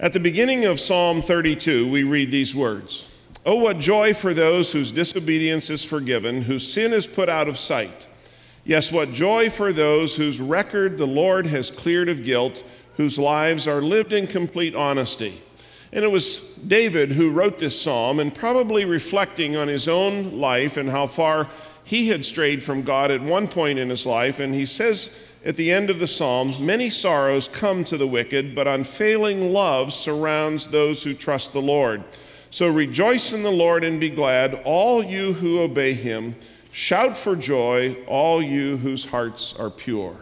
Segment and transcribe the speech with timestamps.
[0.00, 3.06] At the beginning of Psalm 32, we read these words
[3.46, 7.58] Oh, what joy for those whose disobedience is forgiven, whose sin is put out of
[7.58, 8.06] sight.
[8.64, 12.64] Yes, what joy for those whose record the Lord has cleared of guilt,
[12.96, 15.40] whose lives are lived in complete honesty.
[15.92, 20.76] And it was David who wrote this psalm, and probably reflecting on his own life
[20.76, 21.48] and how far
[21.84, 24.40] he had strayed from God at one point in his life.
[24.40, 25.14] And he says
[25.44, 29.92] at the end of the psalm, Many sorrows come to the wicked, but unfailing love
[29.92, 32.02] surrounds those who trust the Lord.
[32.50, 36.36] So rejoice in the Lord and be glad, all you who obey him.
[36.72, 40.16] Shout for joy, all you whose hearts are pure.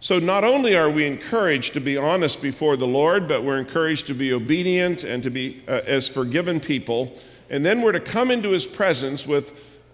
[0.00, 4.08] So, not only are we encouraged to be honest before the Lord, but we're encouraged
[4.08, 7.20] to be obedient and to be uh, as forgiven people.
[7.50, 9.52] And then we're to come into his presence with,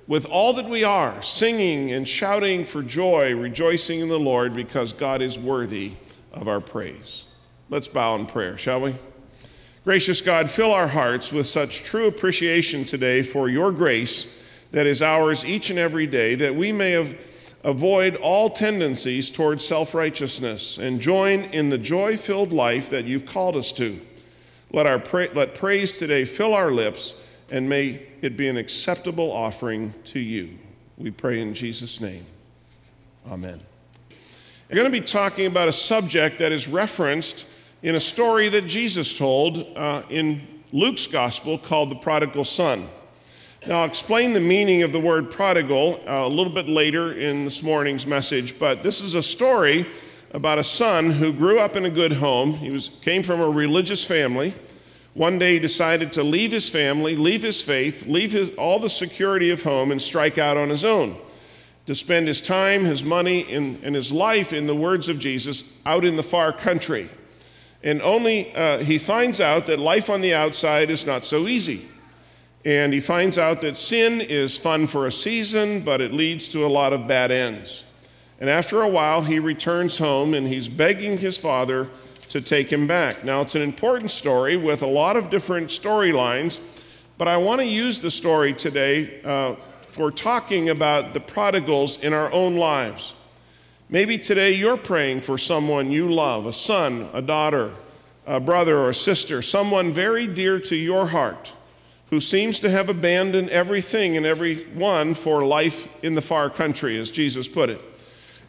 [0.09, 4.93] with all that we are, singing and shouting for joy, rejoicing in the Lord, because
[4.93, 5.93] God is worthy
[6.33, 7.27] of our praise.
[7.69, 8.97] Let's bow in prayer, shall we?
[9.85, 14.35] Gracious God, fill our hearts with such true appreciation today for your grace
[14.73, 17.17] that is ours each and every day, that we may
[17.65, 23.27] avoid all tendencies towards self righteousness and join in the joy filled life that you've
[23.27, 24.01] called us to.
[24.73, 27.15] Let, our pra- let praise today fill our lips
[27.51, 30.59] and may it be an acceptable offering to you.
[30.97, 32.25] We pray in Jesus' name.
[33.31, 33.61] Amen.
[34.69, 37.47] We're going to be talking about a subject that is referenced
[37.83, 42.89] in a story that Jesus told uh, in Luke's gospel called the prodigal son.
[43.67, 47.45] Now, I'll explain the meaning of the word prodigal uh, a little bit later in
[47.45, 49.91] this morning's message, but this is a story
[50.33, 52.53] about a son who grew up in a good home.
[52.55, 54.55] He was, came from a religious family.
[55.15, 58.89] One day he decided to leave his family, leave his faith, leave his, all the
[58.89, 61.17] security of home, and strike out on his own.
[61.87, 65.73] To spend his time, his money, and, and his life, in the words of Jesus,
[65.87, 67.09] out in the far country.
[67.83, 71.89] And only uh, he finds out that life on the outside is not so easy.
[72.65, 76.67] And he finds out that sin is fun for a season, but it leads to
[76.67, 77.85] a lot of bad ends.
[78.41, 81.89] And after a while, he returns home and he's begging his father
[82.29, 83.25] to take him back.
[83.25, 86.61] Now, it's an important story with a lot of different storylines,
[87.17, 89.57] but I want to use the story today uh,
[89.91, 93.15] for talking about the prodigals in our own lives.
[93.89, 97.73] Maybe today you're praying for someone you love a son, a daughter,
[98.27, 101.53] a brother, or a sister, someone very dear to your heart
[102.11, 107.11] who seems to have abandoned everything and everyone for life in the far country, as
[107.11, 107.83] Jesus put it.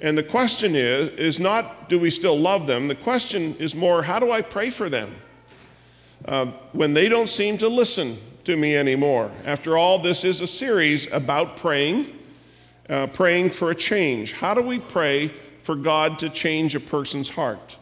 [0.02, 2.88] And the question is, is not do we still love them?
[2.88, 5.14] The question is more, how do I pray for them
[6.26, 9.30] uh, when they don't seem to listen to me anymore?
[9.46, 12.18] After all, this is a series about praying,
[12.90, 14.32] uh, praying for a change.
[14.32, 15.34] How do we pray
[15.64, 17.76] for God to change a person's heart?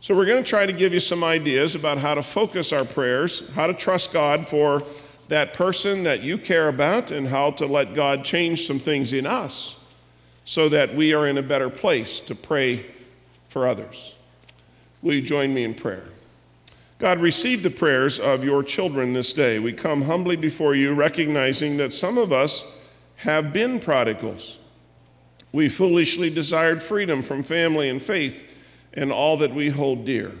[0.00, 2.84] So, we're going to try to give you some ideas about how to focus our
[2.84, 4.84] prayers, how to trust God for
[5.28, 9.26] that person that you care about and how to let God change some things in
[9.26, 9.75] us
[10.46, 12.86] so that we are in a better place to pray
[13.50, 14.14] for others.
[15.02, 16.04] Will you join me in prayer?
[16.98, 19.58] God, receive the prayers of your children this day.
[19.58, 22.64] We come humbly before you, recognizing that some of us
[23.16, 24.56] have been prodigals.
[25.52, 28.46] We foolishly desired freedom from family and faith
[28.94, 30.32] and all that we hold dear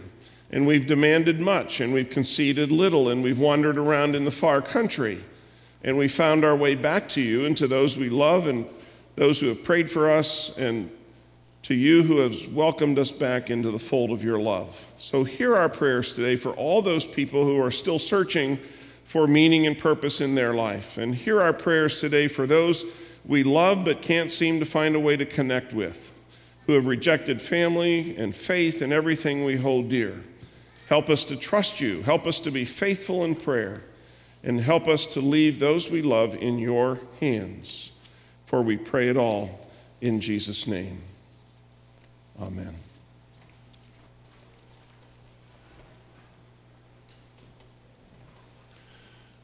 [0.50, 4.62] and we've demanded much, and we've conceded little, and we've wandered around in the far
[4.62, 5.22] country,
[5.82, 8.66] and we found our way back to you and to those we love and
[9.16, 10.90] those who have prayed for us, and
[11.62, 14.80] to you who has welcomed us back into the fold of your love.
[14.98, 18.58] So, hear our prayers today for all those people who are still searching
[19.04, 20.98] for meaning and purpose in their life.
[20.98, 22.84] And hear our prayers today for those
[23.24, 26.12] we love but can't seem to find a way to connect with,
[26.66, 30.22] who have rejected family and faith and everything we hold dear.
[30.88, 32.02] Help us to trust you.
[32.02, 33.82] Help us to be faithful in prayer.
[34.44, 37.90] And help us to leave those we love in your hands.
[38.46, 39.68] For we pray it all
[40.00, 41.02] in Jesus' name.
[42.40, 42.74] Amen.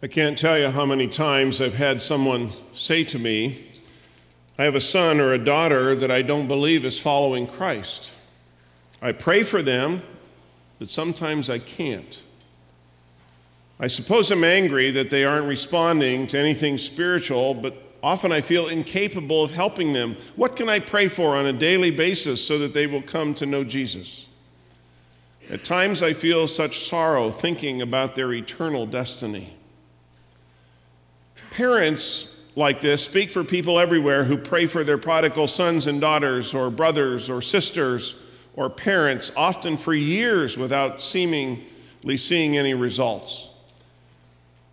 [0.03, 3.69] I can't tell you how many times I've had someone say to me,
[4.59, 8.13] I have a son or a daughter that I don't believe is following Christ.
[9.01, 10.03] I pray for them,
[10.79, 12.21] but sometimes I can't.
[13.81, 18.69] I suppose I'm angry that they aren't responding to anything spiritual, but often I feel
[18.69, 20.17] incapable of helping them.
[20.37, 23.47] What can I pray for on a daily basis so that they will come to
[23.47, 24.27] know Jesus?
[25.51, 29.57] At times I feel such sorrow thinking about their eternal destiny.
[31.51, 36.55] Parents like this speak for people everywhere who pray for their prodigal sons and daughters,
[36.55, 38.17] or brothers or sisters
[38.55, 43.49] or parents, often for years without seemingly seeing any results.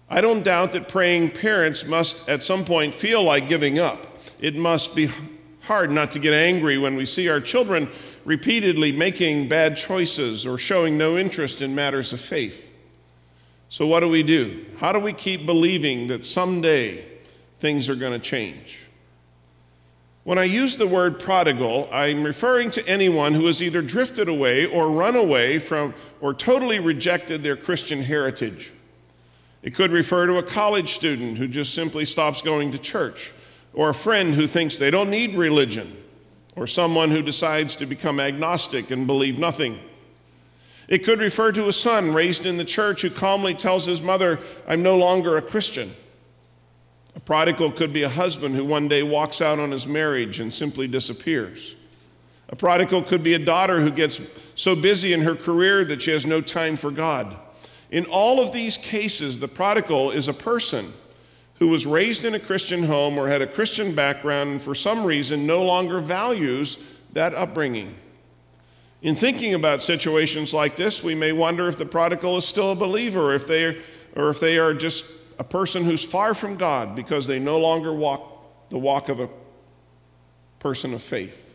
[0.09, 4.07] I don't doubt that praying parents must at some point feel like giving up.
[4.39, 5.09] It must be
[5.61, 7.87] hard not to get angry when we see our children
[8.25, 12.71] repeatedly making bad choices or showing no interest in matters of faith.
[13.69, 14.65] So, what do we do?
[14.77, 17.05] How do we keep believing that someday
[17.59, 18.79] things are going to change?
[20.23, 24.65] When I use the word prodigal, I'm referring to anyone who has either drifted away
[24.65, 28.71] or run away from or totally rejected their Christian heritage.
[29.61, 33.31] It could refer to a college student who just simply stops going to church,
[33.73, 35.95] or a friend who thinks they don't need religion,
[36.55, 39.79] or someone who decides to become agnostic and believe nothing.
[40.87, 44.39] It could refer to a son raised in the church who calmly tells his mother,
[44.67, 45.93] I'm no longer a Christian.
[47.15, 50.53] A prodigal could be a husband who one day walks out on his marriage and
[50.53, 51.75] simply disappears.
[52.47, 54.19] A prodigal could be a daughter who gets
[54.55, 57.37] so busy in her career that she has no time for God.
[57.91, 60.93] In all of these cases, the prodigal is a person
[61.55, 65.03] who was raised in a Christian home or had a Christian background and for some
[65.03, 66.77] reason no longer values
[67.13, 67.95] that upbringing.
[69.01, 72.75] In thinking about situations like this, we may wonder if the prodigal is still a
[72.75, 73.77] believer, if they,
[74.15, 75.05] or if they are just
[75.37, 79.29] a person who's far from God because they no longer walk the walk of a
[80.59, 81.48] person of faith.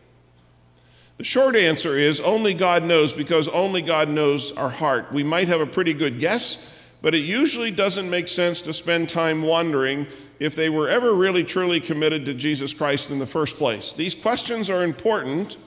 [1.17, 5.13] The short answer is only God knows because only God knows our heart.
[5.13, 6.65] We might have a pretty good guess,
[7.01, 10.07] but it usually doesn't make sense to spend time wondering
[10.39, 13.93] if they were ever really truly committed to Jesus Christ in the first place.
[13.93, 15.57] These questions are important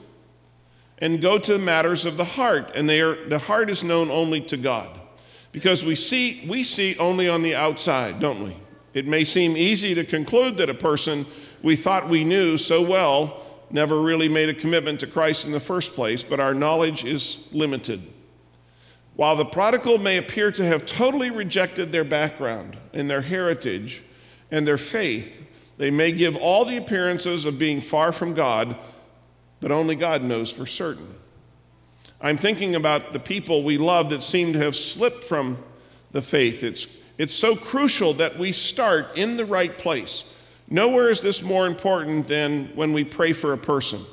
[0.99, 4.11] and go to the matters of the heart, and they are, the heart is known
[4.11, 4.99] only to God.
[5.51, 8.55] Because we see, we see only on the outside, don't we?
[8.93, 11.25] It may seem easy to conclude that a person
[11.63, 15.59] we thought we knew so well never really made a commitment to Christ in the
[15.59, 18.01] first place, but our knowledge is limited.
[19.15, 24.01] While the prodigal may appear to have totally rejected their background and their heritage
[24.49, 25.43] and their faith,
[25.77, 28.77] they may give all the appearances of being far from God,
[29.59, 31.15] but only God knows for certain.
[32.21, 35.57] I'm thinking about the people we love that seem to have slipped from
[36.11, 36.63] the faith.
[36.63, 36.87] It's,
[37.17, 40.25] it's so crucial that we start in the right place.
[40.69, 44.05] Nowhere is this more important than when we pray for a person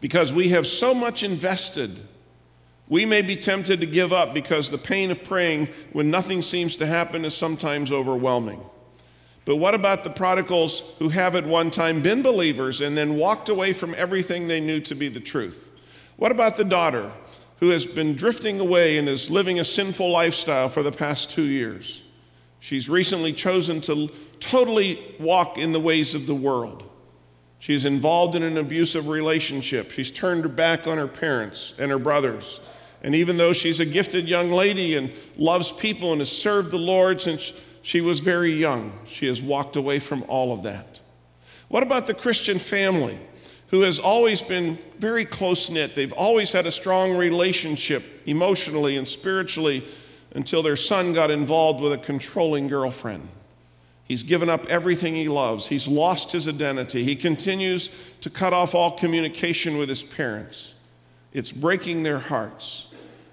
[0.00, 1.96] because we have so much invested.
[2.88, 6.76] We may be tempted to give up because the pain of praying when nothing seems
[6.76, 8.60] to happen is sometimes overwhelming.
[9.44, 13.48] But what about the prodigals who have at one time been believers and then walked
[13.48, 15.70] away from everything they knew to be the truth?
[16.16, 17.12] What about the daughter
[17.60, 21.42] who has been drifting away and is living a sinful lifestyle for the past two
[21.42, 22.02] years?
[22.60, 24.10] She's recently chosen to
[24.44, 26.82] totally walk in the ways of the world.
[27.58, 29.90] She's involved in an abusive relationship.
[29.90, 32.60] She's turned her back on her parents and her brothers.
[33.02, 36.78] And even though she's a gifted young lady and loves people and has served the
[36.78, 37.52] Lord since
[37.82, 41.00] she was very young, she has walked away from all of that.
[41.68, 43.18] What about the Christian family
[43.68, 45.94] who has always been very close knit?
[45.94, 49.86] They've always had a strong relationship emotionally and spiritually
[50.34, 53.28] until their son got involved with a controlling girlfriend.
[54.06, 55.66] He's given up everything he loves.
[55.66, 57.04] He's lost his identity.
[57.04, 57.90] He continues
[58.20, 60.74] to cut off all communication with his parents.
[61.32, 62.86] It's breaking their hearts.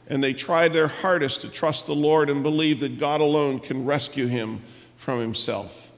[0.07, 3.85] And they try their hardest to trust the Lord and believe that God alone can
[3.85, 4.61] rescue him
[4.97, 5.91] from himself.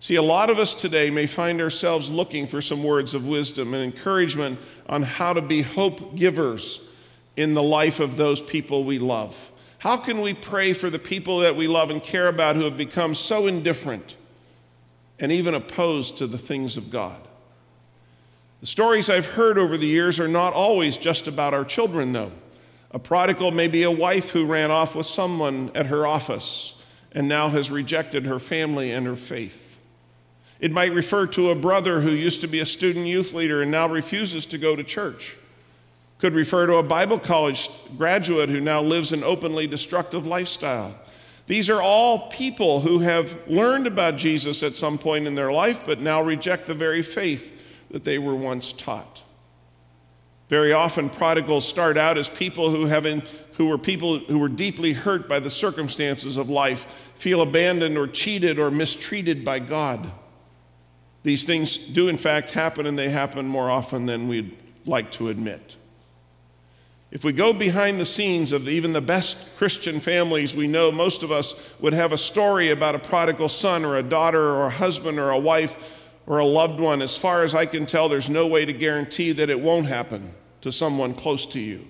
[0.00, 3.74] See, a lot of us today may find ourselves looking for some words of wisdom
[3.74, 4.58] and encouragement
[4.88, 6.80] on how to be hope givers
[7.36, 9.49] in the life of those people we love.
[9.80, 12.76] How can we pray for the people that we love and care about who have
[12.76, 14.14] become so indifferent
[15.18, 17.18] and even opposed to the things of God?
[18.60, 22.30] The stories I've heard over the years are not always just about our children, though.
[22.90, 26.74] A prodigal may be a wife who ran off with someone at her office
[27.12, 29.78] and now has rejected her family and her faith.
[30.60, 33.70] It might refer to a brother who used to be a student youth leader and
[33.70, 35.38] now refuses to go to church
[36.20, 40.94] could refer to a Bible college graduate who now lives an openly destructive lifestyle.
[41.46, 45.80] These are all people who have learned about Jesus at some point in their life,
[45.84, 47.52] but now reject the very faith
[47.90, 49.22] that they were once taught.
[50.48, 53.22] Very often, prodigals start out as people who, have in,
[53.54, 58.06] who were people who were deeply hurt by the circumstances of life, feel abandoned or
[58.06, 60.10] cheated or mistreated by God.
[61.22, 65.28] These things do, in fact, happen, and they happen more often than we'd like to
[65.28, 65.76] admit.
[67.10, 71.24] If we go behind the scenes of even the best Christian families, we know most
[71.24, 74.70] of us would have a story about a prodigal son or a daughter or a
[74.70, 75.76] husband or a wife
[76.26, 77.02] or a loved one.
[77.02, 80.32] As far as I can tell, there's no way to guarantee that it won't happen
[80.60, 81.84] to someone close to you.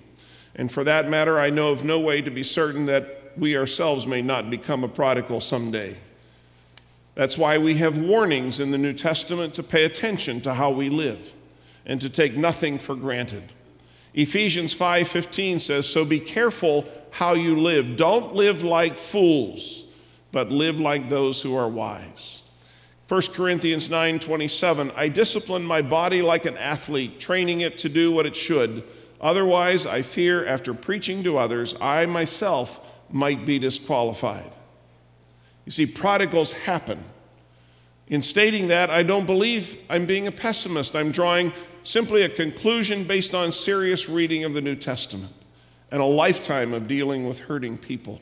[0.55, 4.07] And for that matter, I know of no way to be certain that we ourselves
[4.07, 5.95] may not become a prodigal someday.
[7.13, 10.89] That's why we have warnings in the New Testament to pay attention to how we
[10.89, 11.31] live
[11.85, 13.43] and to take nothing for granted.
[14.13, 17.95] Ephesians 5:15 says, "So be careful how you live.
[17.95, 19.85] Don't live like fools,
[20.31, 22.39] but live like those who are wise."
[23.07, 28.25] 1 Corinthians 9:27, "I discipline my body like an athlete, training it to do what
[28.25, 28.83] it should.
[29.19, 34.51] Otherwise, I fear after preaching to others, I myself might be disqualified."
[35.65, 37.03] You see, prodigals happen.
[38.07, 40.95] In stating that, I don't believe I'm being a pessimist.
[40.95, 41.53] I'm drawing
[41.83, 45.33] simply a conclusion based on serious reading of the New Testament
[45.91, 48.21] and a lifetime of dealing with hurting people.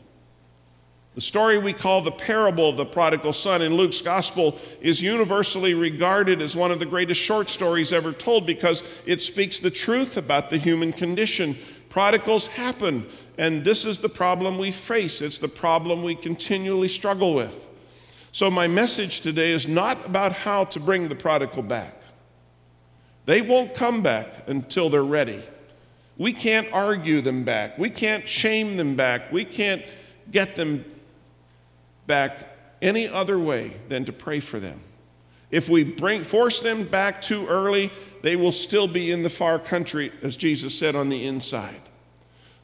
[1.16, 5.74] The story we call the parable of the prodigal son in Luke's gospel is universally
[5.74, 10.18] regarded as one of the greatest short stories ever told because it speaks the truth
[10.18, 11.58] about the human condition.
[11.89, 13.06] Prodigals happen,
[13.38, 15.22] and this is the problem we face.
[15.22, 17.68] It's the problem we continually struggle with.
[18.32, 21.99] So, my message today is not about how to bring the prodigal back.
[23.26, 25.44] They won't come back until they're ready.
[26.18, 27.78] We can't argue them back.
[27.78, 29.32] We can't shame them back.
[29.32, 29.84] We can't
[30.32, 30.84] get them
[32.08, 32.50] back
[32.82, 34.82] any other way than to pray for them.
[35.52, 39.60] If we bring, force them back too early, they will still be in the far
[39.60, 41.82] country, as Jesus said, on the inside.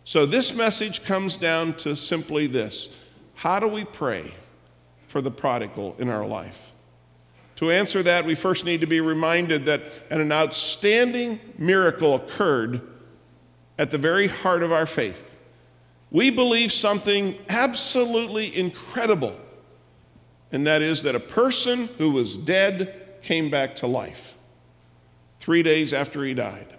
[0.03, 2.89] So, this message comes down to simply this
[3.35, 4.33] How do we pray
[5.07, 6.73] for the prodigal in our life?
[7.57, 12.81] To answer that, we first need to be reminded that an outstanding miracle occurred
[13.77, 15.35] at the very heart of our faith.
[16.11, 19.37] We believe something absolutely incredible,
[20.51, 24.35] and that is that a person who was dead came back to life
[25.39, 26.73] three days after he died.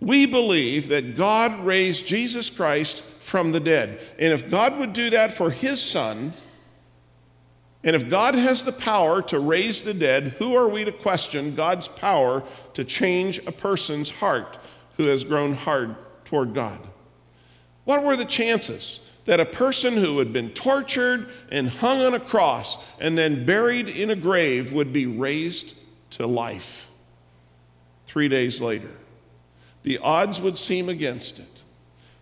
[0.00, 4.00] We believe that God raised Jesus Christ from the dead.
[4.18, 6.34] And if God would do that for his son,
[7.84, 11.54] and if God has the power to raise the dead, who are we to question
[11.54, 14.58] God's power to change a person's heart
[14.96, 16.80] who has grown hard toward God?
[17.84, 22.20] What were the chances that a person who had been tortured and hung on a
[22.20, 25.74] cross and then buried in a grave would be raised
[26.10, 26.86] to life
[28.06, 28.90] three days later?
[29.82, 31.53] The odds would seem against it.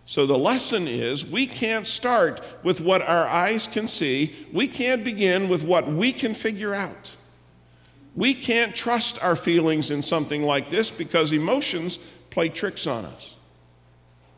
[0.05, 4.47] So the lesson is we can't start with what our eyes can see.
[4.51, 7.15] We can't begin with what we can figure out.
[8.15, 13.35] We can't trust our feelings in something like this because emotions play tricks on us.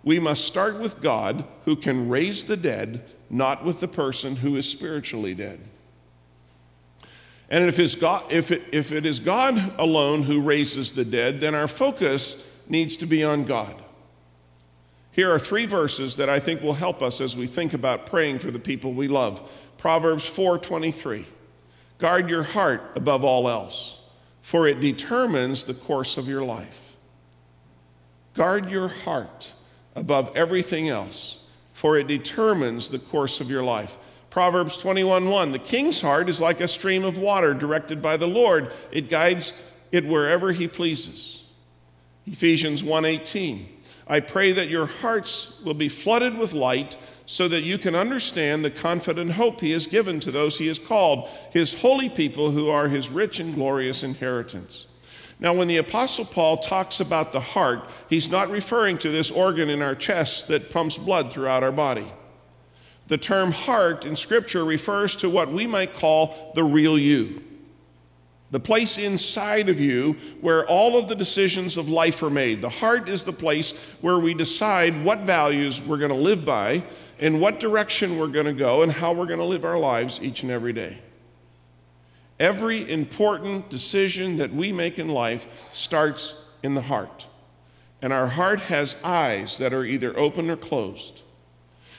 [0.03, 4.55] We must start with God who can raise the dead, not with the person who
[4.55, 5.60] is spiritually dead.
[7.50, 11.39] And if, it's God, if, it, if it is God alone who raises the dead,
[11.39, 13.81] then our focus needs to be on God.
[15.15, 18.39] Here are three verses that I think will help us as we think about praying
[18.39, 19.41] for the people we love.
[19.77, 21.25] Proverbs 4:23.
[22.00, 24.00] Guard your heart above all else,
[24.41, 26.98] for it determines the course of your life.
[28.34, 29.53] Guard your heart
[29.95, 31.39] above everything else,
[31.72, 33.98] for it determines the course of your life.
[34.29, 35.53] Proverbs 21:1.
[35.53, 38.74] The king's heart is like a stream of water directed by the Lord.
[38.91, 39.53] It guides
[39.93, 41.43] it wherever he pleases.
[42.27, 43.69] Ephesians 1:18.
[44.07, 48.63] I pray that your hearts will be flooded with light so that you can understand
[48.63, 52.69] the confident hope he has given to those he has called, his holy people who
[52.69, 54.85] are his rich and glorious inheritance.
[55.39, 59.69] Now, when the Apostle Paul talks about the heart, he's not referring to this organ
[59.69, 62.12] in our chest that pumps blood throughout our body.
[63.07, 67.43] The term heart in Scripture refers to what we might call the real you
[68.55, 72.62] the place inside of you where all of the decisions of life are made.
[72.62, 76.81] The heart is the place where we decide what values we're going to live by,
[77.19, 80.21] in what direction we're going to go, and how we're going to live our lives
[80.21, 80.97] each and every day.
[82.39, 87.25] Every important decision that we make in life starts in the heart.
[88.01, 91.24] And our heart has eyes that are either open or closed.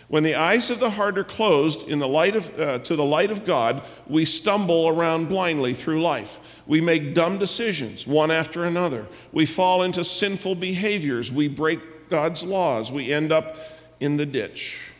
[0.09, 3.05] When the eyes of the heart are closed in the light of, uh, to the
[3.05, 6.39] light of God, we stumble around blindly through life.
[6.67, 9.07] We make dumb decisions, one after another.
[9.33, 11.33] We fall into sinful behaviors.
[11.33, 12.93] We break God's laws.
[12.93, 13.57] We end up
[13.99, 14.93] in the ditch.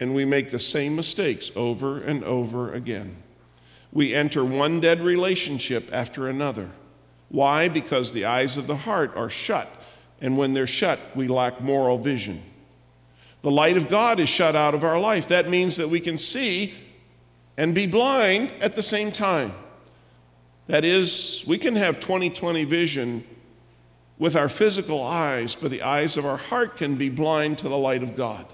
[0.00, 3.16] And we make the same mistakes over and over again.
[3.92, 6.70] We enter one dead relationship after another.
[7.28, 7.68] Why?
[7.68, 9.68] Because the eyes of the heart are shut.
[10.20, 12.42] And when they're shut, we lack moral vision.
[13.42, 15.28] The light of God is shut out of our life.
[15.28, 16.74] That means that we can see
[17.56, 19.52] and be blind at the same time.
[20.66, 23.24] That is, we can have 20 20 vision
[24.18, 27.78] with our physical eyes, but the eyes of our heart can be blind to the
[27.78, 28.46] light of God.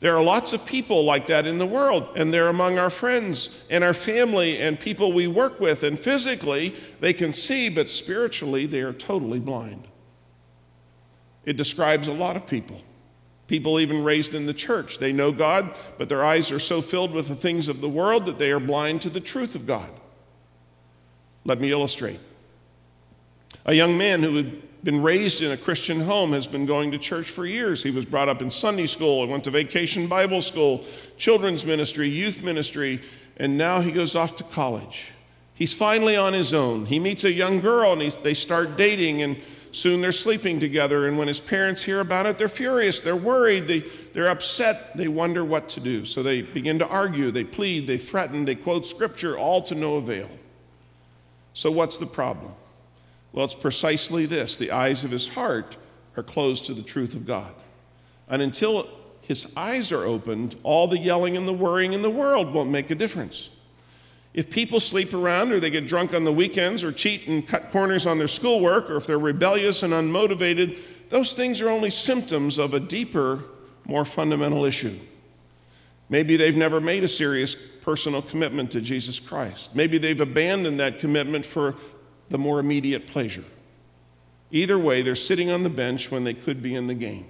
[0.00, 3.58] There are lots of people like that in the world, and they're among our friends
[3.68, 5.82] and our family and people we work with.
[5.82, 9.88] And physically, they can see, but spiritually, they are totally blind.
[11.44, 12.80] It describes a lot of people.
[13.48, 14.98] People even raised in the church.
[14.98, 18.26] They know God, but their eyes are so filled with the things of the world
[18.26, 19.90] that they are blind to the truth of God.
[21.44, 22.20] Let me illustrate.
[23.64, 26.98] A young man who had been raised in a Christian home has been going to
[26.98, 27.82] church for years.
[27.82, 30.84] He was brought up in Sunday school and went to vacation Bible school,
[31.16, 33.02] children's ministry, youth ministry,
[33.38, 35.12] and now he goes off to college.
[35.54, 36.86] He's finally on his own.
[36.86, 39.38] He meets a young girl and they start dating, and
[39.78, 41.06] soon they're sleeping together.
[41.06, 45.08] And when his parents hear about it, they're furious, they're worried, they, they're upset, they
[45.08, 46.04] wonder what to do.
[46.04, 49.96] So they begin to argue, they plead, they threaten, they quote scripture, all to no
[49.96, 50.28] avail.
[51.54, 52.52] So, what's the problem?
[53.32, 55.76] Well, it's precisely this the eyes of his heart
[56.16, 57.54] are closed to the truth of God.
[58.28, 58.88] And until
[59.22, 62.90] his eyes are opened, all the yelling and the worrying in the world won't make
[62.90, 63.50] a difference.
[64.38, 67.72] If people sleep around or they get drunk on the weekends or cheat and cut
[67.72, 70.78] corners on their schoolwork or if they're rebellious and unmotivated,
[71.08, 73.42] those things are only symptoms of a deeper,
[73.84, 74.96] more fundamental issue.
[76.08, 79.74] Maybe they've never made a serious personal commitment to Jesus Christ.
[79.74, 81.74] Maybe they've abandoned that commitment for
[82.28, 83.44] the more immediate pleasure.
[84.52, 87.26] Either way, they're sitting on the bench when they could be in the game.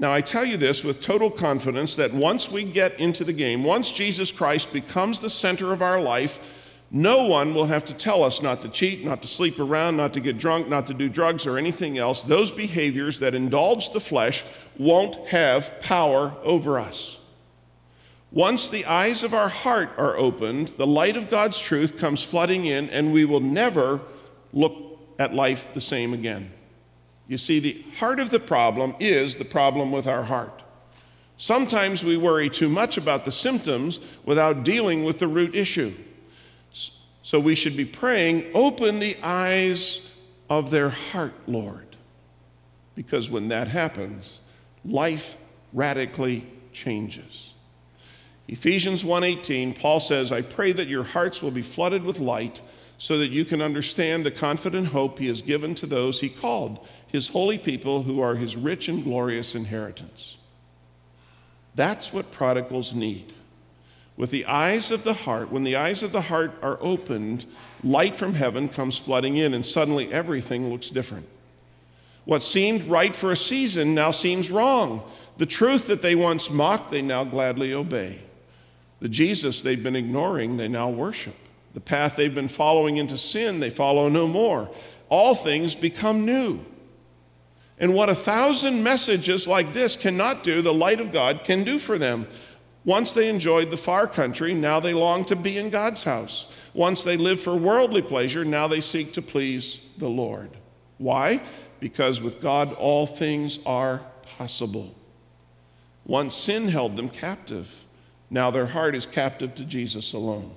[0.00, 3.62] Now, I tell you this with total confidence that once we get into the game,
[3.62, 6.40] once Jesus Christ becomes the center of our life,
[6.90, 10.14] no one will have to tell us not to cheat, not to sleep around, not
[10.14, 12.22] to get drunk, not to do drugs or anything else.
[12.22, 14.42] Those behaviors that indulge the flesh
[14.78, 17.18] won't have power over us.
[18.32, 22.64] Once the eyes of our heart are opened, the light of God's truth comes flooding
[22.64, 24.00] in, and we will never
[24.54, 26.50] look at life the same again.
[27.30, 30.64] You see, the heart of the problem is the problem with our heart.
[31.36, 35.94] Sometimes we worry too much about the symptoms without dealing with the root issue.
[37.22, 40.10] So we should be praying, open the eyes
[40.48, 41.94] of their heart, Lord.
[42.96, 44.40] Because when that happens,
[44.84, 45.36] life
[45.72, 47.52] radically changes.
[48.48, 52.60] Ephesians 1:18, Paul says, "I pray that your hearts will be flooded with light
[52.98, 56.86] so that you can understand the confident hope he has given to those he called,
[57.10, 60.36] his holy people who are his rich and glorious inheritance."
[61.74, 63.32] That's what prodigals need.
[64.16, 67.46] With the eyes of the heart, when the eyes of the heart are opened,
[67.82, 71.26] light from heaven comes flooding in, and suddenly everything looks different.
[72.26, 75.02] What seemed right for a season now seems wrong.
[75.38, 78.18] The truth that they once mocked, they now gladly obey.
[79.00, 81.36] The Jesus they've been ignoring, they now worship.
[81.72, 84.68] The path they've been following into sin, they follow no more.
[85.08, 86.60] All things become new.
[87.80, 91.78] And what a thousand messages like this cannot do, the light of God can do
[91.78, 92.26] for them.
[92.84, 96.48] Once they enjoyed the far country, now they long to be in God's house.
[96.74, 100.50] Once they lived for worldly pleasure, now they seek to please the Lord.
[100.98, 101.42] Why?
[101.78, 104.00] Because with God all things are
[104.36, 104.94] possible.
[106.06, 107.70] Once sin held them captive.
[108.30, 110.54] Now their heart is captive to Jesus alone.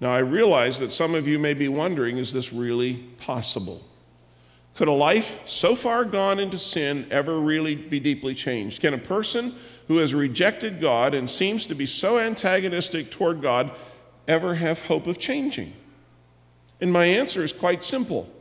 [0.00, 3.82] Now I realize that some of you may be wondering is this really possible?
[4.78, 8.80] Could a life so far gone into sin ever really be deeply changed?
[8.80, 9.56] Can a person
[9.88, 13.72] who has rejected God and seems to be so antagonistic toward God
[14.28, 15.72] ever have hope of changing?
[16.80, 18.32] And my answer is quite simple.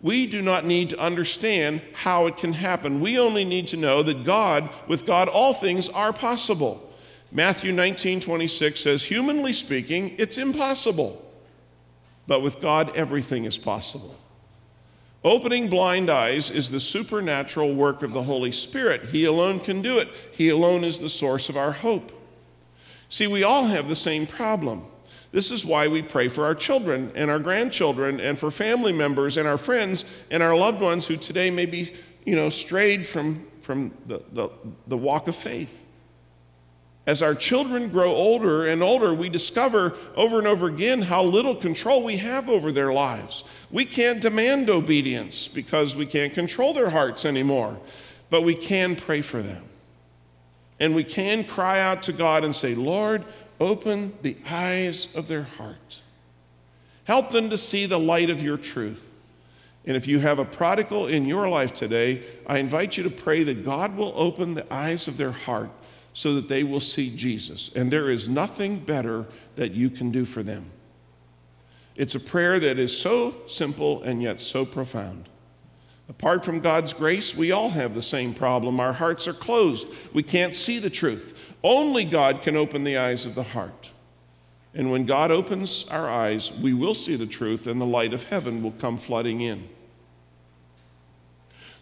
[0.00, 3.02] We do not need to understand how it can happen.
[3.02, 6.90] We only need to know that God, with God, all things are possible.
[7.30, 11.22] Matthew 19, 26 says, Humanly speaking, it's impossible.
[12.26, 14.16] But with God, everything is possible.
[15.26, 19.06] Opening blind eyes is the supernatural work of the Holy Spirit.
[19.06, 22.12] He alone can do it, He alone is the source of our hope.
[23.08, 24.84] See, we all have the same problem.
[25.32, 29.36] This is why we pray for our children and our grandchildren and for family members
[29.36, 31.92] and our friends and our loved ones who today may be,
[32.24, 34.48] you know, strayed from, from the, the,
[34.86, 35.85] the walk of faith.
[37.06, 41.54] As our children grow older and older, we discover over and over again how little
[41.54, 43.44] control we have over their lives.
[43.70, 47.78] We can't demand obedience because we can't control their hearts anymore,
[48.28, 49.64] but we can pray for them.
[50.80, 53.24] And we can cry out to God and say, Lord,
[53.60, 56.02] open the eyes of their heart.
[57.04, 59.08] Help them to see the light of your truth.
[59.86, 63.44] And if you have a prodigal in your life today, I invite you to pray
[63.44, 65.70] that God will open the eyes of their heart
[66.16, 67.70] so that they will see Jesus.
[67.76, 69.26] And there is nothing better
[69.56, 70.64] that you can do for them.
[71.94, 75.28] It's a prayer that is so simple and yet so profound.
[76.08, 78.80] Apart from God's grace, we all have the same problem.
[78.80, 79.88] Our hearts are closed.
[80.14, 81.38] We can't see the truth.
[81.62, 83.90] Only God can open the eyes of the heart.
[84.72, 88.24] And when God opens our eyes, we will see the truth and the light of
[88.24, 89.68] heaven will come flooding in.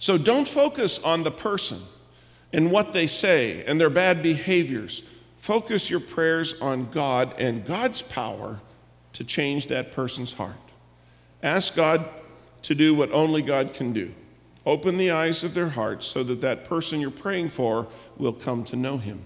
[0.01, 1.81] So don't focus on the person
[2.55, 5.03] and what they say and their bad behaviors.
[5.41, 8.61] Focus your prayers on God and God's power
[9.15, 10.57] to change that person's heart.
[11.43, 12.09] Ask God
[12.63, 14.15] to do what only God can do.
[14.65, 18.65] Open the eyes of their hearts so that that person you're praying for will come
[18.67, 19.21] to know him.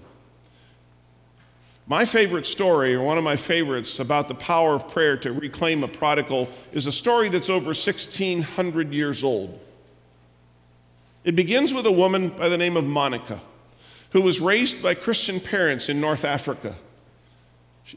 [1.87, 5.85] My favorite story, or one of my favorites, about the power of prayer to reclaim
[5.85, 9.61] a prodigal is a story that's over 1,600 years old.
[11.25, 13.41] It begins with a woman by the name of Monica,
[14.11, 16.77] who was raised by Christian parents in North Africa.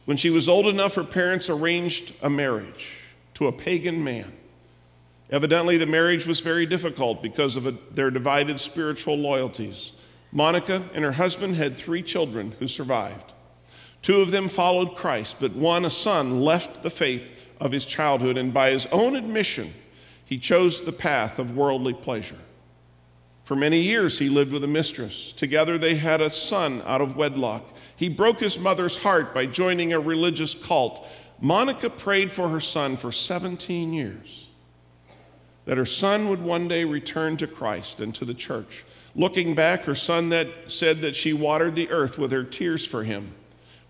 [0.05, 2.97] When she was old enough, her parents arranged a marriage
[3.36, 4.31] to a pagan man.
[5.29, 9.91] Evidently, the marriage was very difficult because of a, their divided spiritual loyalties.
[10.31, 13.31] Monica and her husband had three children who survived.
[14.01, 18.38] Two of them followed Christ, but one, a son, left the faith of his childhood,
[18.38, 19.73] and by his own admission,
[20.25, 22.39] he chose the path of worldly pleasure.
[23.43, 25.34] For many years, he lived with a mistress.
[25.34, 27.73] Together, they had a son out of wedlock.
[27.95, 31.08] He broke his mother's heart by joining a religious cult.
[31.39, 34.47] Monica prayed for her son for 17 years
[35.65, 38.84] that her son would one day return to Christ and to the church.
[39.15, 43.04] Looking back, her son that said that she watered the earth with her tears for
[43.04, 43.34] him,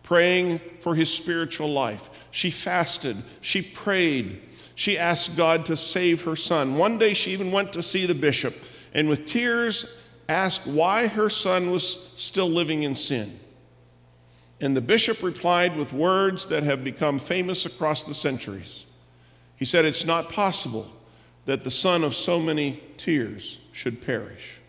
[0.04, 2.10] praying for his spiritual life.
[2.32, 4.42] She fasted, she prayed,
[4.76, 6.78] she asked God to save her son.
[6.78, 8.56] One day she even went to see the bishop
[8.94, 13.40] and with tears asked why her son was still living in sin.
[14.60, 18.86] And the bishop replied with words that have become famous across the centuries.
[19.56, 20.88] He said, It's not possible
[21.46, 24.60] that the son of so many tears should perish.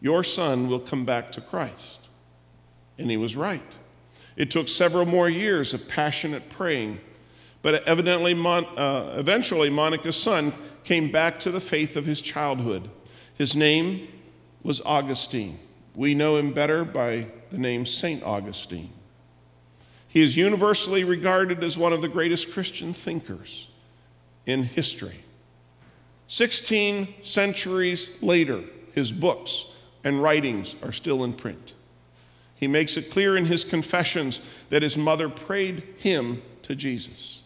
[0.00, 2.08] Your son will come back to Christ.
[2.98, 3.62] And he was right.
[4.36, 7.00] It took several more years of passionate praying,
[7.62, 10.52] but evidently, uh, eventually, Monica's son
[10.82, 12.88] came back to the faith of his childhood.
[13.40, 14.06] His name
[14.62, 15.58] was Augustine.
[15.94, 18.22] We know him better by the name St.
[18.22, 18.92] Augustine.
[20.08, 23.68] He is universally regarded as one of the greatest Christian thinkers
[24.44, 25.24] in history.
[26.28, 29.68] 16 centuries later, his books
[30.04, 31.72] and writings are still in print.
[32.56, 37.40] He makes it clear in his confessions that his mother prayed him to Jesus.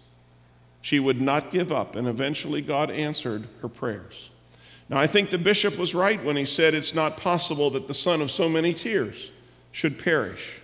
[0.82, 4.30] She would not give up, and eventually God answered her prayers.
[4.88, 7.94] Now, I think the bishop was right when he said it's not possible that the
[7.94, 9.30] son of so many tears
[9.72, 10.60] should perish.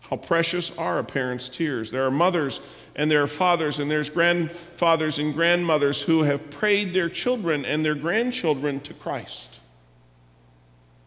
[0.00, 1.90] How precious are a parent's tears.
[1.90, 2.60] There are mothers
[2.96, 7.84] and there are fathers and there's grandfathers and grandmothers who have prayed their children and
[7.84, 9.60] their grandchildren to Christ.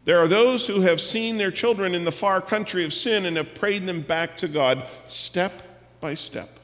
[0.06, 3.38] There are those who have seen their children in the far country of sin and
[3.38, 5.62] have prayed them back to God step
[6.00, 6.60] by step.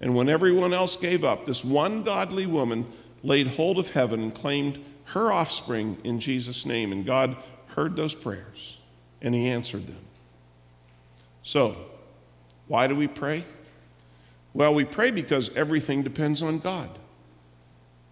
[0.00, 2.86] And when everyone else gave up, this one godly woman
[3.26, 6.92] laid hold of heaven and claimed her offspring in Jesus' name.
[6.92, 7.36] And God
[7.66, 8.78] heard those prayers
[9.20, 9.98] and He answered them.
[11.42, 11.76] So,
[12.68, 13.44] why do we pray?
[14.54, 16.90] Well, we pray because everything depends on God.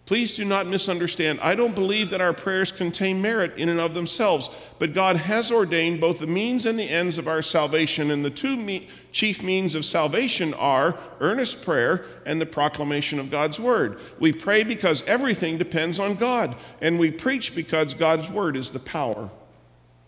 [0.06, 1.40] Please do not misunderstand.
[1.40, 5.50] I don't believe that our prayers contain merit in and of themselves, but God has
[5.50, 9.42] ordained both the means and the ends of our salvation, and the two me- chief
[9.42, 13.98] means of salvation are earnest prayer and the proclamation of God's word.
[14.18, 18.80] We pray because everything depends on God, and we preach because God's word is the
[18.80, 19.30] power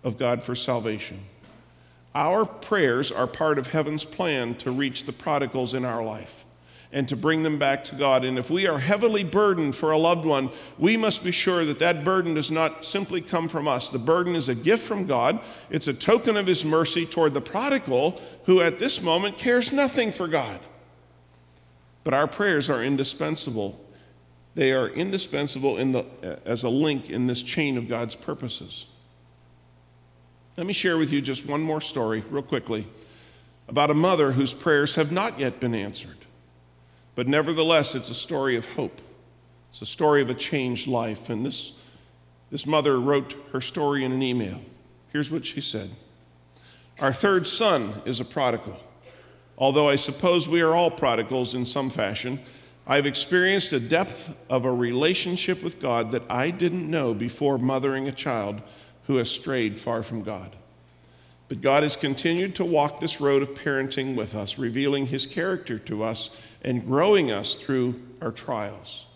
[0.05, 1.25] of God for salvation.
[2.15, 6.46] Our prayers are part of heaven's plan to reach the prodigals in our life
[6.93, 8.25] and to bring them back to God.
[8.25, 11.79] And if we are heavily burdened for a loved one, we must be sure that
[11.81, 13.91] that burden does not simply come from us.
[13.91, 17.41] The burden is a gift from God, it's a token of His mercy toward the
[17.41, 20.61] prodigal who at this moment cares nothing for God.
[22.05, 23.81] But our prayers are indispensable.
[24.55, 26.07] They are indispensable in the,
[26.45, 28.87] as a link in this chain of God's purposes.
[30.57, 32.87] Let me share with you just one more story, real quickly,
[33.69, 36.17] about a mother whose prayers have not yet been answered.
[37.17, 39.01] But nevertheless, it's a story of hope.
[39.73, 41.29] It's a story of a changed life.
[41.29, 41.73] And this,
[42.51, 44.61] this mother wrote her story in an email.
[45.13, 45.91] Here's what she said
[47.01, 48.79] Our third son is a prodigal.
[49.59, 52.39] Although I suppose we are all prodigals in some fashion,
[52.87, 58.07] I've experienced a depth of a relationship with God that I didn't know before mothering
[58.07, 58.61] a child
[59.07, 60.55] who has strayed far from God.
[61.49, 65.79] But God has continued to walk this road of parenting with us, revealing his character
[65.81, 66.31] to us
[66.67, 69.07] and growing us through our trials.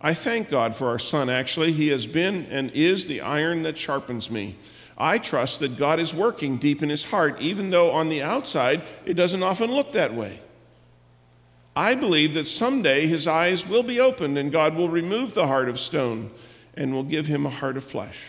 [0.00, 1.72] I thank God for our son, actually.
[1.72, 4.56] He has been and is the iron that sharpens me.
[4.98, 8.82] I trust that God is working deep in his heart, even though on the outside
[9.06, 10.40] it doesn't often look that way.
[11.76, 15.68] I believe that someday his eyes will be opened and God will remove the heart
[15.68, 16.30] of stone
[16.74, 18.20] and will give him a heart of flesh.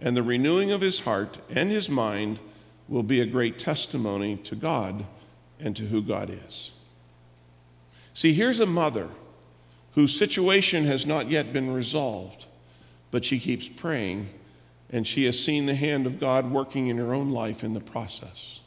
[0.00, 2.38] And the renewing of his heart and his mind
[2.86, 5.04] will be a great testimony to God
[5.58, 6.72] and to who God is.
[8.18, 9.10] See, here's a mother
[9.94, 12.46] whose situation has not yet been resolved,
[13.12, 14.28] but she keeps praying,
[14.90, 17.80] and she has seen the hand of God working in her own life in the
[17.80, 18.58] process.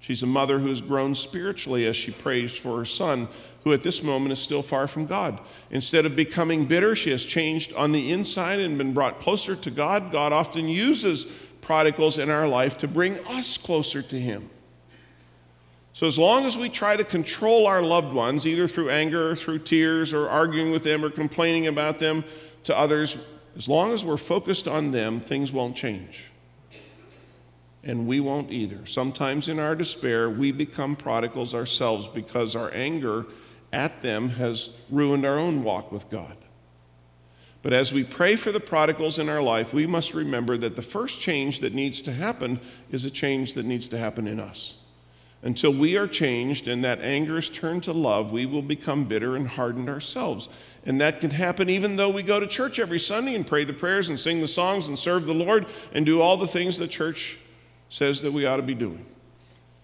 [0.00, 3.28] She's a mother who has grown spiritually as she prays for her son,
[3.62, 5.38] who at this moment is still far from God.
[5.70, 9.70] Instead of becoming bitter, she has changed on the inside and been brought closer to
[9.70, 10.10] God.
[10.10, 11.26] God often uses
[11.60, 14.50] prodigals in our life to bring us closer to Him.
[15.94, 19.36] So, as long as we try to control our loved ones, either through anger or
[19.36, 22.24] through tears or arguing with them or complaining about them
[22.64, 23.16] to others,
[23.56, 26.24] as long as we're focused on them, things won't change.
[27.84, 28.84] And we won't either.
[28.86, 33.26] Sometimes in our despair, we become prodigals ourselves because our anger
[33.72, 36.36] at them has ruined our own walk with God.
[37.62, 40.82] But as we pray for the prodigals in our life, we must remember that the
[40.82, 42.58] first change that needs to happen
[42.90, 44.78] is a change that needs to happen in us.
[45.44, 49.36] Until we are changed and that anger is turned to love, we will become bitter
[49.36, 50.48] and hardened ourselves.
[50.86, 53.74] And that can happen even though we go to church every Sunday and pray the
[53.74, 56.88] prayers and sing the songs and serve the Lord and do all the things the
[56.88, 57.38] church
[57.90, 59.04] says that we ought to be doing.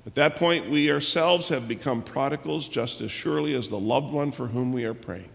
[0.06, 4.32] At that point, we ourselves have become prodigals just as surely as the loved one
[4.32, 5.28] for whom we are praying.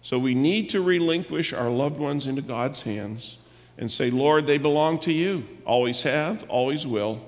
[0.00, 3.36] So we need to relinquish our loved ones into God's hands
[3.76, 5.46] and say, Lord, they belong to you.
[5.66, 7.20] Always have, always will.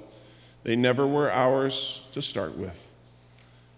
[0.65, 2.89] They never were ours to start with.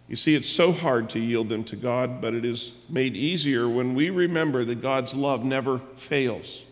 [0.08, 3.68] You see, it's so hard to yield them to God, but it is made easier
[3.68, 6.64] when we remember that God's love never fails.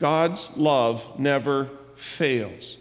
[0.00, 2.78] God's love never fails.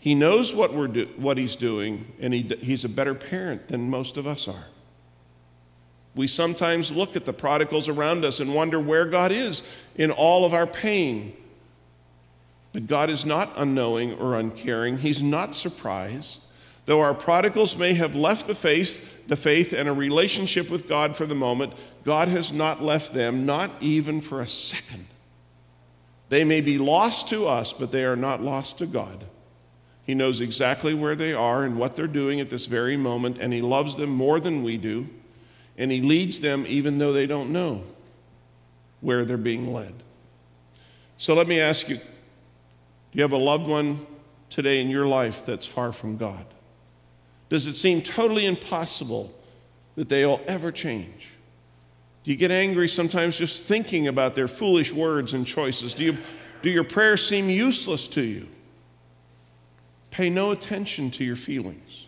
[0.00, 3.88] He knows what, we're do- what He's doing, and he, He's a better parent than
[3.88, 4.64] most of us are.
[6.16, 9.62] We sometimes look at the prodigals around us and wonder where God is
[9.94, 11.36] in all of our pain,
[12.72, 14.98] but God is not unknowing or uncaring.
[14.98, 16.42] He's not surprised.
[16.86, 21.16] Though our prodigals may have left the faith, the faith and a relationship with God
[21.16, 25.06] for the moment, God has not left them, not even for a second.
[26.30, 29.24] They may be lost to us, but they are not lost to God.
[30.04, 33.52] He knows exactly where they are and what they're doing at this very moment, and
[33.52, 35.06] He loves them more than we do,
[35.76, 37.82] and He leads them even though they don't know
[39.02, 39.92] where they're being led.
[41.18, 42.00] So let me ask you
[43.10, 44.06] do you have a loved one
[44.50, 46.44] today in your life that's far from God?
[47.48, 49.34] Does it seem totally impossible
[49.96, 51.30] that they'll ever change?
[52.24, 55.94] Do you get angry sometimes just thinking about their foolish words and choices?
[55.94, 56.18] Do, you,
[56.62, 58.46] do your prayers seem useless to you?
[60.10, 62.06] Pay no attention to your feelings.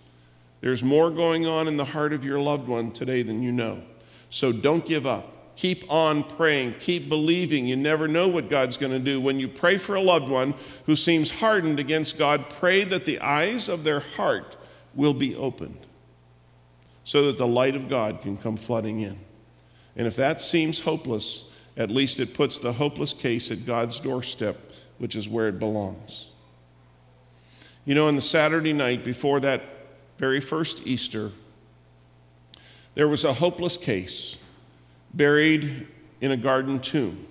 [0.60, 3.82] There's more going on in the heart of your loved one today than you know.
[4.28, 5.39] So don't give up.
[5.56, 6.74] Keep on praying.
[6.80, 7.66] Keep believing.
[7.66, 9.20] You never know what God's going to do.
[9.20, 10.54] When you pray for a loved one
[10.86, 14.56] who seems hardened against God, pray that the eyes of their heart
[14.94, 15.86] will be opened
[17.04, 19.18] so that the light of God can come flooding in.
[19.96, 21.44] And if that seems hopeless,
[21.76, 24.56] at least it puts the hopeless case at God's doorstep,
[24.98, 26.28] which is where it belongs.
[27.84, 29.62] You know, on the Saturday night before that
[30.18, 31.32] very first Easter,
[32.94, 34.36] there was a hopeless case
[35.14, 35.86] buried
[36.20, 37.26] in a garden tomb.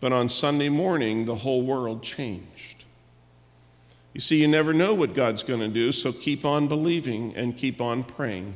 [0.00, 2.84] But on Sunday morning, the whole world changed.
[4.12, 7.56] You see, you never know what God's going to do, so keep on believing and
[7.56, 8.54] keep on praying.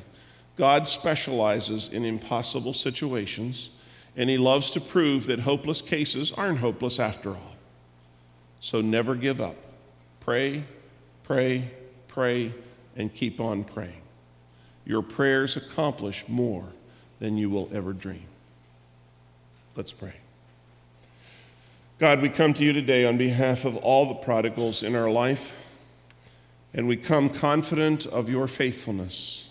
[0.57, 3.71] God specializes in impossible situations,
[4.17, 7.57] and He loves to prove that hopeless cases aren't hopeless after all.
[8.61, 9.57] So never give up.
[10.21, 10.65] Pray,
[11.25, 11.71] pray,
[12.09, 12.55] pray,
[12.97, 14.03] and keep on praying.
[14.85, 16.67] Your prayers accomplish more
[17.21, 18.27] than you will ever dream.
[19.77, 20.15] Let's pray.
[21.99, 25.57] God, we come to you today on behalf of all the prodigals in our life,
[26.73, 29.49] and we come confident of your faithfulness.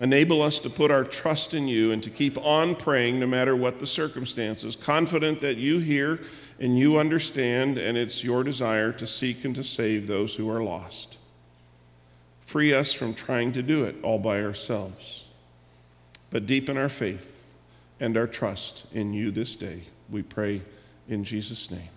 [0.00, 3.54] Enable us to put our trust in you and to keep on praying no matter
[3.54, 6.20] what the circumstances, confident that you hear
[6.58, 10.62] and you understand, and it's your desire to seek and to save those who are
[10.62, 11.18] lost.
[12.46, 15.25] Free us from trying to do it all by ourselves
[16.30, 17.32] but deepen our faith
[18.00, 19.82] and our trust in you this day.
[20.10, 20.62] We pray
[21.08, 21.88] in Jesus' name.